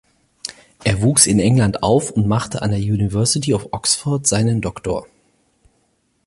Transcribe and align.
Er 0.83 1.03
wuchs 1.03 1.27
in 1.27 1.39
England 1.39 1.83
auf 1.83 2.09
und 2.09 2.25
machte 2.25 2.63
an 2.63 2.71
der 2.71 2.79
University 2.79 3.53
of 3.53 3.67
Oxford 3.71 4.25
seinen 4.25 4.59
Doktor. 4.59 5.05